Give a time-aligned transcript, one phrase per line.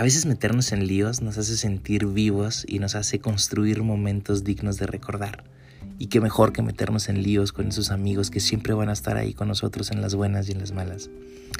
[0.00, 4.78] A veces meternos en líos nos hace sentir vivos y nos hace construir momentos dignos
[4.78, 5.44] de recordar.
[5.98, 9.18] Y qué mejor que meternos en líos con esos amigos que siempre van a estar
[9.18, 11.10] ahí con nosotros en las buenas y en las malas.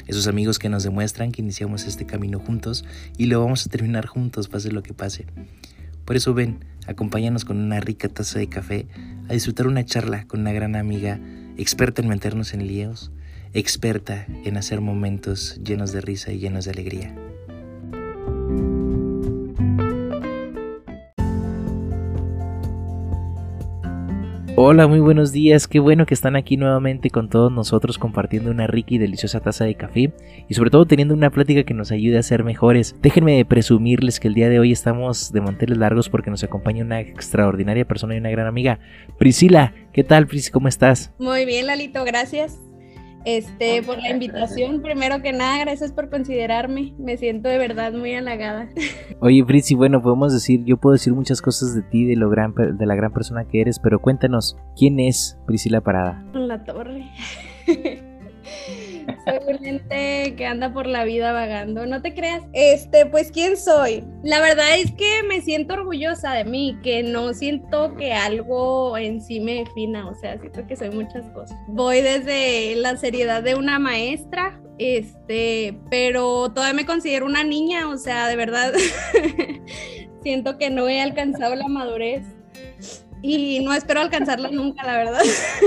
[0.07, 2.83] Esos amigos que nos demuestran que iniciamos este camino juntos
[3.15, 5.27] y lo vamos a terminar juntos, pase lo que pase.
[6.03, 8.87] Por eso ven, acompáñanos con una rica taza de café
[9.29, 11.19] a disfrutar una charla con una gran amiga,
[11.57, 13.11] experta en meternos en líos,
[13.53, 17.30] experta en hacer momentos llenos de risa y llenos de alegría.
[24.63, 25.67] Hola, muy buenos días.
[25.67, 29.65] Qué bueno que están aquí nuevamente con todos nosotros compartiendo una rica y deliciosa taza
[29.65, 30.13] de café
[30.47, 32.95] y sobre todo teniendo una plática que nos ayude a ser mejores.
[33.01, 36.99] Déjenme presumirles que el día de hoy estamos de manteles largos porque nos acompaña una
[36.99, 38.77] extraordinaria persona y una gran amiga.
[39.17, 40.51] Priscila, ¿qué tal, Pris?
[40.51, 41.11] ¿Cómo estás?
[41.17, 42.70] Muy bien, Lalito, gracias
[43.25, 44.81] este, por la invitación.
[44.81, 46.93] Primero que nada, gracias por considerarme.
[46.97, 48.69] Me siento de verdad muy halagada.
[49.19, 52.53] Oye, Fritzi, bueno, podemos decir, yo puedo decir muchas cosas de ti, de lo gran,
[52.55, 56.23] de la gran persona que eres, pero cuéntanos, ¿quién es Priscila Parada?
[56.33, 57.05] La torre.
[59.25, 62.43] soy gente que anda por la vida vagando, no te creas.
[62.53, 64.03] Este, pues, ¿quién soy?
[64.23, 69.21] La verdad es que me siento orgullosa de mí, que no siento que algo en
[69.21, 71.57] sí me defina, o sea, siento que soy muchas cosas.
[71.67, 77.97] Voy desde la seriedad de una maestra, este, pero todavía me considero una niña, o
[77.97, 78.73] sea, de verdad,
[80.23, 82.23] siento que no he alcanzado la madurez.
[83.23, 85.21] Y no espero alcanzarla nunca, la verdad.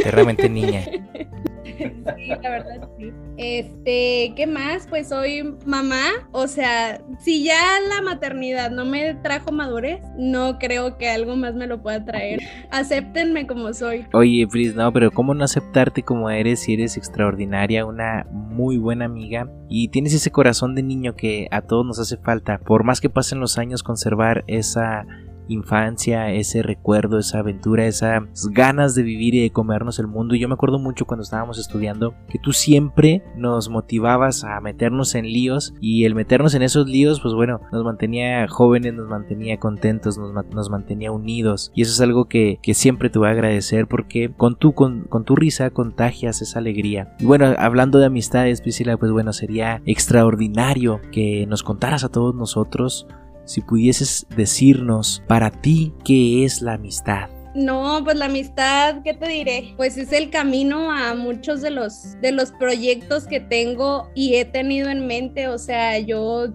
[0.05, 0.85] realmente niña.
[2.17, 3.13] sí, la verdad sí.
[3.37, 4.87] Este, ¿qué más?
[4.89, 10.97] Pues soy mamá, o sea, si ya la maternidad no me trajo madurez, no creo
[10.99, 12.41] que algo más me lo pueda traer.
[12.71, 14.07] Acéptenme como soy.
[14.13, 19.07] Oye, Fris, no, pero ¿cómo no aceptarte como eres si eres extraordinaria, una muy buena
[19.07, 22.59] amiga y tienes ese corazón de niño que a todos nos hace falta?
[22.59, 25.07] Por más que pasen los años, conservar esa
[25.49, 30.35] infancia, ese recuerdo, esa aventura, esas ganas de vivir y de comernos el mundo.
[30.35, 35.15] Y yo me acuerdo mucho cuando estábamos estudiando que tú siempre nos motivabas a meternos
[35.15, 39.59] en líos y el meternos en esos líos, pues bueno, nos mantenía jóvenes, nos mantenía
[39.59, 41.71] contentos, nos, mantenía unidos.
[41.75, 45.25] Y eso es algo que, siempre te voy a agradecer porque con tu, con, con
[45.25, 47.15] tu risa contagias esa alegría.
[47.21, 52.35] Y bueno, hablando de amistades, Priscila, pues bueno, sería extraordinario que nos contaras a todos
[52.35, 53.07] nosotros
[53.45, 57.29] si pudieses decirnos para ti qué es la amistad.
[57.55, 59.75] No, pues la amistad, ¿qué te diré?
[59.77, 64.45] Pues es el camino a muchos de los de los proyectos que tengo y he
[64.45, 66.49] tenido en mente, o sea, yo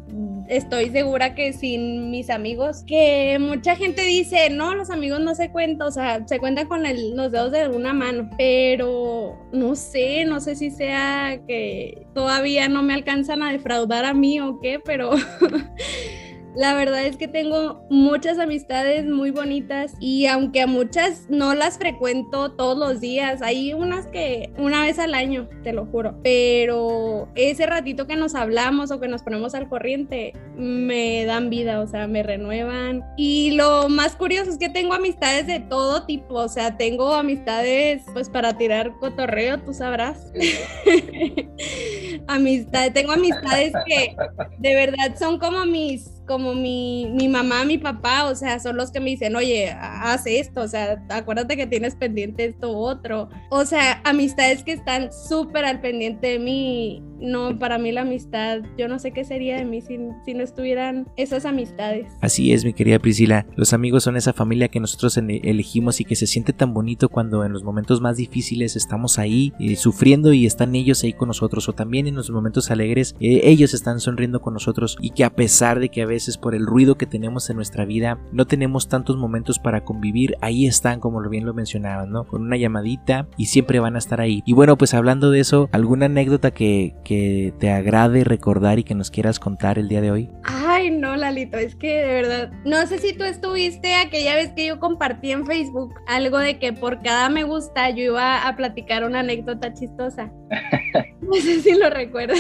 [0.50, 5.52] estoy segura que sin mis amigos, que mucha gente dice, no, los amigos no se
[5.52, 10.42] cuentan, o sea, se cuentan con los dedos de una mano, pero no sé, no
[10.42, 15.12] sé si sea que todavía no me alcanzan a defraudar a mí o qué, pero
[16.56, 21.78] La verdad es que tengo muchas amistades muy bonitas y aunque a muchas no las
[21.78, 27.30] frecuento todos los días, hay unas que una vez al año, te lo juro, pero
[27.36, 31.88] ese ratito que nos hablamos o que nos ponemos al corriente me dan vida, o
[31.88, 33.04] sea, me renuevan.
[33.16, 38.02] Y lo más curioso es que tengo amistades de todo tipo, o sea, tengo amistades
[38.14, 40.32] pues para tirar cotorreo, tú sabrás.
[42.28, 44.16] amistades, tengo amistades que
[44.58, 48.92] de verdad son como mis como mi, mi, mamá, mi papá, o sea, son los
[48.92, 53.30] que me dicen, oye, haz esto, o sea, acuérdate que tienes pendiente esto otro.
[53.50, 58.62] O sea, amistades que están súper al pendiente de mí no, para mí la amistad,
[58.78, 62.14] yo no sé qué sería de mí si, no estuvieran esas amistades.
[62.22, 63.46] Así es, mi querida Priscila.
[63.56, 67.44] Los amigos son esa familia que nosotros elegimos y que se siente tan bonito cuando
[67.44, 71.68] en los momentos más difíciles estamos ahí eh, sufriendo y están ellos ahí con nosotros
[71.68, 75.32] o también en los momentos alegres eh, ellos están sonriendo con nosotros y que a
[75.32, 78.88] pesar de que a veces por el ruido que tenemos en nuestra vida no tenemos
[78.88, 82.26] tantos momentos para convivir, ahí están como bien lo mencionaban, ¿no?
[82.26, 84.42] Con una llamadita y siempre van a estar ahí.
[84.46, 88.96] Y bueno, pues hablando de eso, ¿alguna anécdota que, que te agrade recordar y que
[88.96, 90.30] nos quieras contar el día de hoy?
[90.44, 94.68] Ay, no, Lalito, es que de verdad, no sé si tú estuviste aquella vez que
[94.68, 99.04] yo compartí en Facebook algo de que por cada me gusta yo iba a platicar
[99.04, 100.32] una anécdota chistosa.
[101.22, 102.40] No sé si lo recuerdas.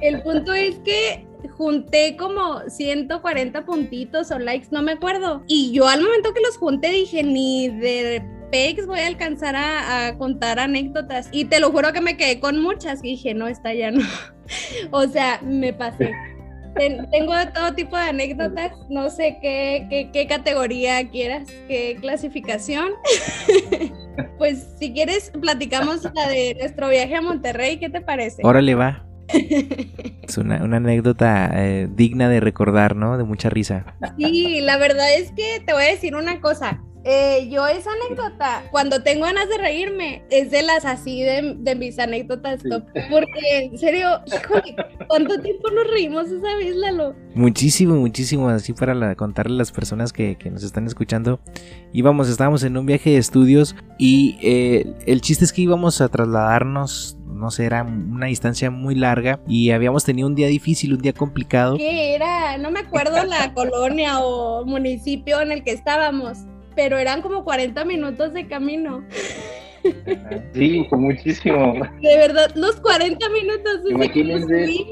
[0.00, 1.26] El punto es que
[1.62, 5.44] junté como 140 puntitos o likes, no me acuerdo.
[5.46, 8.20] Y yo al momento que los junté dije, ni de
[8.86, 11.28] voy a alcanzar a, contar anécdotas.
[11.32, 14.02] Y te lo juro que me quedé con muchas dije, no, está ya no.
[14.90, 16.12] o sea, me pasé.
[17.12, 22.90] tengo todo tipo de anécdotas, no sé qué, qué, categoría quieras, qué clasificación.
[24.38, 28.42] pues si quieres, platicamos la de nuestro viaje a Monterrey, ¿qué te parece?
[28.44, 29.06] Órale, va.
[29.32, 33.18] Es una, anécdota eh, digna de recordar, ¿no?
[33.18, 33.96] De mucha risa.
[34.16, 36.82] Sí, la verdad es que te voy a decir una cosa.
[37.04, 41.98] Eh, yo esa anécdota, cuando tengo ganas de reírme, es de las así de, mis
[41.98, 42.84] anécdotas top.
[43.10, 44.76] Porque, en serio, híjole,
[45.08, 47.14] ¿cuánto tiempo nos reímos esa vez, Lalo?
[47.34, 51.40] Muchísimo, muchísimo, así para contarle a las personas que, nos están escuchando.
[51.92, 56.08] Íbamos, estábamos en un viaje de estudios y eh, el chiste es que íbamos a
[56.08, 61.00] trasladarnos no sé, era una distancia muy larga y habíamos tenido un día difícil, un
[61.00, 61.76] día complicado.
[61.76, 62.56] ¿Qué era?
[62.58, 66.38] No me acuerdo la colonia o municipio en el que estábamos
[66.74, 69.04] pero eran como 40 minutos de camino.
[70.54, 71.74] Sí, muchísimo.
[72.00, 74.86] De verdad, los 40 minutos Imagínense.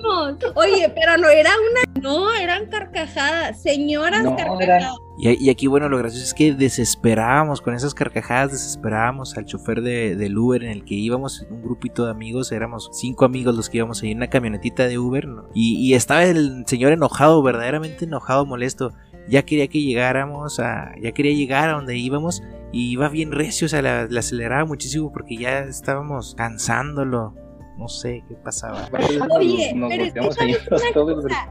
[0.54, 4.96] Oye, pero no era una, no, eran carcajadas, señoras carcajadas.
[5.22, 10.16] Y, aquí, bueno, lo gracioso es que desesperábamos con esas carcajadas, desesperábamos al chofer de,
[10.16, 13.76] del Uber en el que íbamos, un grupito de amigos, éramos cinco amigos los que
[13.76, 18.46] íbamos ahí en una camionetita de Uber, y, y estaba el señor enojado, verdaderamente enojado,
[18.46, 18.92] molesto
[19.28, 23.66] ya quería que llegáramos a, ya quería llegar a donde íbamos y iba bien recio,
[23.66, 27.34] o sea, le, aceleraba muchísimo porque ya estábamos cansándolo.
[27.76, 28.90] No sé qué pasaba.
[29.30, 30.34] Oye, pero es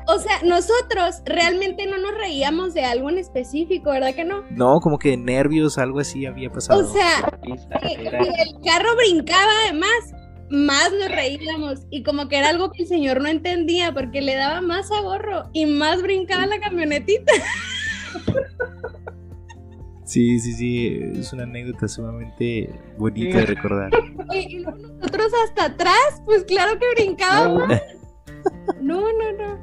[0.06, 4.44] O sea, nosotros realmente no nos reíamos de algo en específico, ¿verdad que no?
[4.52, 6.88] No, como que nervios, algo así había pasado.
[6.88, 10.14] O sea, el carro brincaba además,
[10.50, 14.36] más nos reíamos y como que era algo que el señor no entendía porque le
[14.36, 17.34] daba más agorro y más brincaba la camionetita.
[20.10, 22.68] Sí, sí, sí, es una anécdota sumamente
[22.98, 23.92] bonita de recordar.
[24.34, 27.80] Y nosotros hasta atrás, pues claro que brincábamos.
[28.82, 29.62] No, no, no.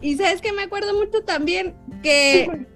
[0.00, 2.66] Y sabes que me acuerdo mucho también que,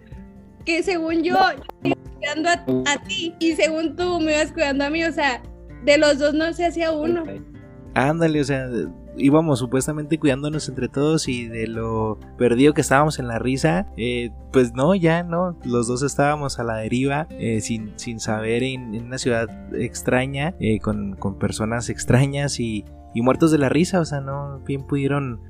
[0.64, 1.34] que según yo,
[1.82, 5.43] iba cuidando a, a ti y según tú me ibas cuidando a mí, o sea,
[5.84, 7.25] de los dos no se hacía uno.
[7.94, 8.69] Ándale, o sea,
[9.17, 14.31] íbamos supuestamente cuidándonos entre todos y de lo perdido que estábamos en la risa, eh,
[14.52, 18.94] pues no, ya no, los dos estábamos a la deriva, eh, sin, sin saber en,
[19.02, 22.84] una ciudad extraña, eh, con, con, personas extrañas y,
[23.14, 25.40] y, muertos de la risa, o sea, no, bien pudieron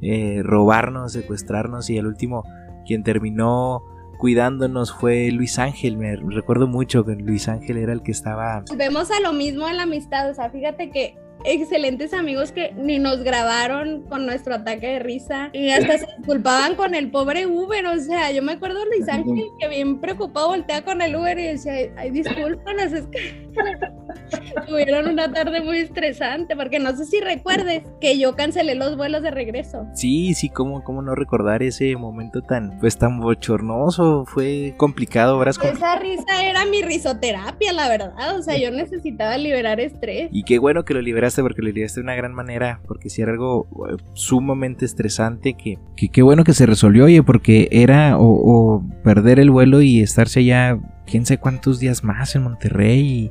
[0.44, 2.44] robarnos, secuestrarnos y el último
[2.86, 3.82] quien terminó
[4.18, 5.96] cuidándonos fue Luis Ángel.
[5.96, 8.64] Me recuerdo mucho que Luis Ángel era el que estaba.
[8.76, 10.30] Vemos a lo mismo en la amistad.
[10.30, 15.50] O sea, fíjate que excelentes amigos que ni nos grabaron con nuestro ataque de risa
[15.52, 17.86] y hasta se disculpaban con el pobre Uber.
[17.86, 21.38] O sea, yo me acuerdo de Luis Ángel que bien preocupado voltea con el Uber
[21.38, 23.46] y decía, ay, discúlpanos, es que
[24.66, 29.22] tuvieron una tarde muy estresante porque no sé si recuerdes que yo cancelé los vuelos
[29.22, 29.86] de regreso.
[29.94, 35.54] Sí, sí, cómo, cómo no recordar ese momento tan, pues tan bochornoso, fue complicado, ¿verdad?
[35.64, 40.28] Esa risa era mi risoterapia, la verdad, o sea, yo necesitaba liberar estrés.
[40.32, 43.22] Y qué bueno que lo liberaste porque lo lidiaste de una gran manera, porque si
[43.22, 48.84] era algo eh, sumamente estresante, que qué bueno que se resolvió, oye, porque era o,
[49.02, 53.30] perder el vuelo y estarse allá quién sé cuántos días más en Monterrey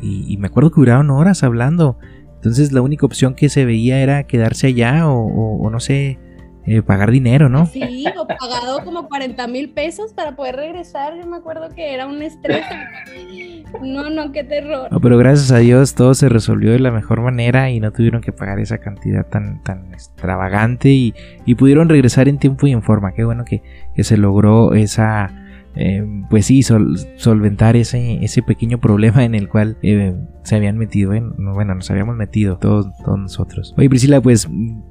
[0.00, 1.98] y, me acuerdo que duraron horas hablando.
[2.36, 6.18] Entonces la única opción que se veía era quedarse allá o no sé,
[6.70, 7.64] eh, pagar dinero, ¿no?
[7.64, 11.16] Sí, o pagado como 40 mil pesos para poder regresar.
[11.16, 12.64] Yo me acuerdo que era un estrés.
[13.82, 14.88] No, no, qué terror.
[14.90, 18.20] No, pero gracias a Dios todo se resolvió de la mejor manera y no tuvieron
[18.20, 21.14] que pagar esa cantidad tan, tan extravagante y,
[21.46, 23.12] y pudieron regresar en tiempo y en forma.
[23.12, 23.62] Qué bueno que,
[23.94, 25.47] que se logró esa
[25.80, 31.12] eh, pues sí, solventar ese, ese pequeño problema en el cual eh, se habían metido,
[31.38, 33.74] bueno, nos habíamos metido todos, todos nosotros.
[33.78, 34.48] Oye Priscila, pues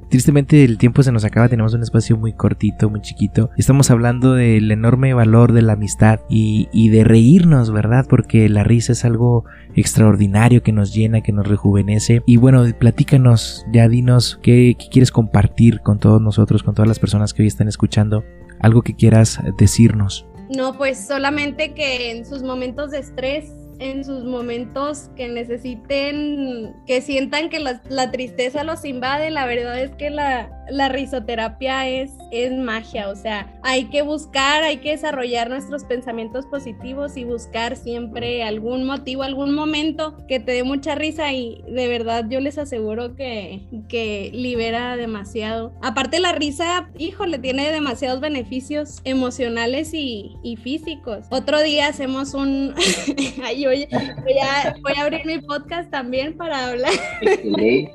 [0.10, 3.50] tristemente el tiempo se nos acaba, tenemos un espacio muy cortito, muy chiquito.
[3.58, 8.06] Estamos hablando del enorme valor de la amistad y, y de reírnos, ¿verdad?
[8.10, 9.44] Porque la risa es algo
[9.76, 12.22] extraordinario que nos llena, que nos rejuvenece.
[12.26, 17.34] Y bueno, platícanos, ya dinos qué quieres compartir con todos nosotros, con todas las personas
[17.34, 18.24] que hoy están escuchando,
[18.62, 20.26] algo que quieras decirnos.
[20.50, 27.02] No, pues solamente que en sus momentos de estrés en sus momentos que necesiten, que
[27.02, 32.52] sientan que la, tristeza los invade, la verdad es que la, la risoterapia es, es
[32.52, 38.44] magia, o sea, hay que buscar, hay que desarrollar nuestros pensamientos positivos y buscar siempre
[38.44, 43.16] algún motivo, algún momento que te dé mucha risa y de verdad yo les aseguro
[43.16, 45.74] que, que libera demasiado.
[45.82, 51.26] Aparte la risa, híjole, tiene demasiados beneficios emocionales y, y físicos.
[51.30, 52.74] Otro día hacemos un...
[53.66, 56.92] voy, a, abrir mi podcast también para hablar.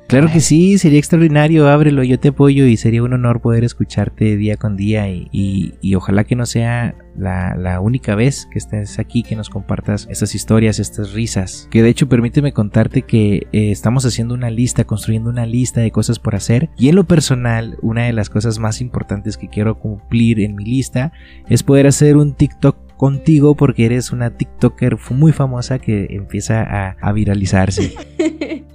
[0.07, 4.37] Claro que sí, sería extraordinario, ábrelo, yo te apoyo y sería un honor poder escucharte
[4.37, 9.35] día con día y, ojalá que no sea la, única vez que estés aquí, que
[9.35, 11.67] nos compartas estas historias, estas risas.
[11.71, 15.91] Que de hecho permíteme contarte que eh, estamos haciendo una lista, construyendo una lista de
[15.91, 19.79] cosas por hacer y en lo personal una de las cosas más importantes que quiero
[19.79, 21.13] cumplir en mi lista
[21.49, 27.11] es poder hacer un TikTok contigo porque eres una TikToker muy famosa que empieza a,
[27.11, 27.93] viralizarse.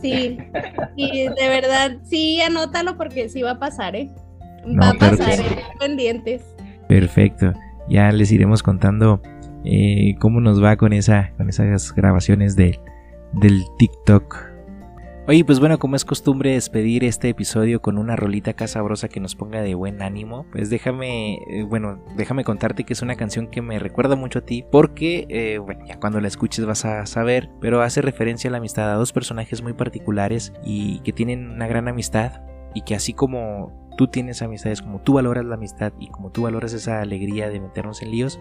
[0.00, 0.38] sí,
[0.96, 4.10] y de verdad, sí, anótalo porque sí va a pasar, ¿eh?
[4.80, 5.38] Va a pasar,
[5.78, 6.42] pendientes.
[6.88, 7.52] Perfecto,
[7.88, 9.20] ya les iremos contando
[9.64, 12.78] eh, cómo nos va con, esa, con esas grabaciones de,
[13.32, 14.55] del TikTok.
[15.28, 19.18] Oye, pues bueno, como es costumbre despedir este episodio con una rolita acá sabrosa que
[19.18, 23.48] nos ponga de buen ánimo, pues déjame, eh, bueno, déjame contarte que es una canción
[23.48, 27.04] que me recuerda mucho a ti, porque, eh, bueno, ya cuando la escuches vas a
[27.06, 31.50] saber, pero hace referencia a la amistad a dos personajes muy particulares y que tienen
[31.50, 32.42] una gran amistad
[32.72, 36.42] y que así como tú tienes amistades, como tú valoras la amistad y como tú
[36.42, 38.38] valoras esa alegría de meternos en líos,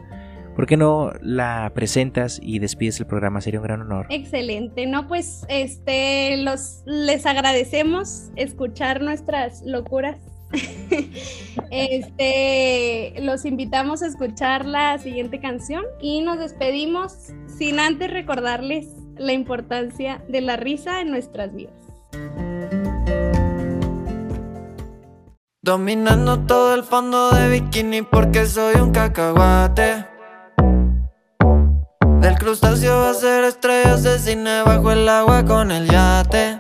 [0.56, 3.42] ¿Por qué no la presentas y despides el programa?
[3.42, 4.08] Sería un gran honor.
[4.10, 10.18] Excelente, no, pues este los les agradecemos escuchar nuestras locuras.
[11.72, 19.34] este los invitamos a escuchar la siguiente canción y nos despedimos sin antes recordarles la
[19.34, 21.74] importancia de la risa en nuestras vidas.
[25.62, 30.15] Dominando todo el fondo de bikini porque soy un cacahuate.
[32.26, 36.60] Del crustáceo va a ser estrellas de cine bajo el agua con el yate.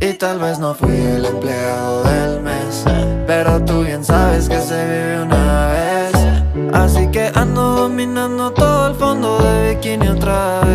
[0.00, 2.84] Y tal vez no fui el empleado del mes,
[3.26, 6.72] pero tú bien sabes que se vive una vez.
[6.72, 10.71] Así que ando dominando todo el fondo de bikini otra vez.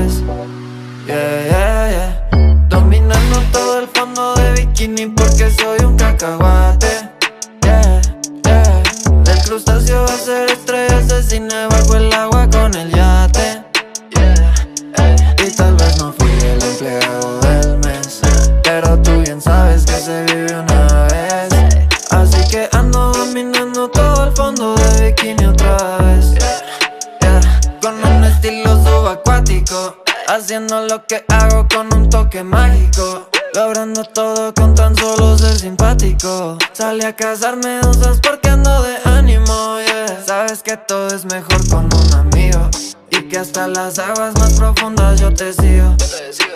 [30.29, 33.29] Haciendo lo que hago con un toque mágico.
[33.53, 36.57] Logrando todo con tan solo ser simpático.
[36.73, 40.21] Salí a casarme usas porque ando de ánimo, yeah.
[40.25, 42.69] Sabes que todo es mejor con un amigo.
[43.09, 45.95] Y que hasta las aguas más profundas yo te sigo.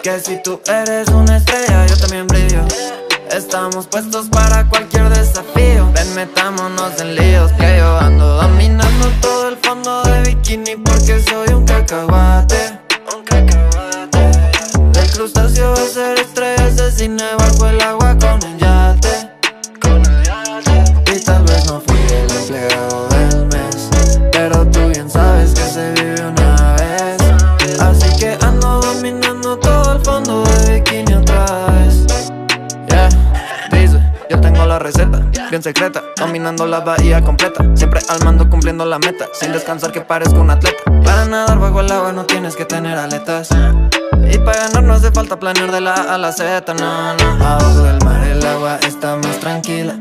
[0.04, 2.66] Que si tú eres una estrella yo también brillo.
[3.32, 5.90] Estamos puestos para cualquier desafío.
[5.94, 11.54] Ven, metámonos en líos Que yo ando dominando todo el fondo de bikini Porque soy
[11.54, 12.81] un cacahuate
[15.22, 19.30] crustáceo va a ser estrellas de cine bajo el agua con un yate.
[19.80, 21.14] Con el yate.
[21.16, 23.90] Y tal vez no fui el empleado del mes,
[24.32, 27.80] pero tú bien sabes que se vive una vez.
[27.80, 32.08] Así que ando dominando todo el fondo de bikini otra vez.
[32.90, 33.10] Yeah,
[33.72, 35.20] dice, yo tengo la receta,
[35.52, 37.64] bien secreta, dominando la bahía completa.
[37.76, 40.82] Siempre al mando cumpliendo la meta, sin descansar que parezco un atleta.
[41.04, 43.50] Para nadar bajo el agua no tienes que tener aletas.
[44.32, 47.46] Y para ganar no hace falta planear de la A la Z, no, no.
[47.46, 49.96] Abajo del mar el agua está más tranquila.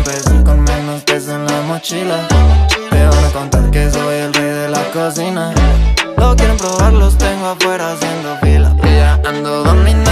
[0.00, 2.26] Empezar con menos peso en la mochila.
[2.90, 5.52] Te van a contar que soy el rey de la cocina.
[6.16, 8.74] Lo quieren probar, los tengo afuera haciendo fila.
[8.82, 10.09] Ya ando dominando